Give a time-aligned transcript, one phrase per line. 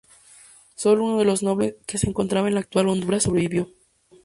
[0.73, 3.69] Solo uno de los nobles cocomes, que se encontraba en la actual Honduras, sobrevivió.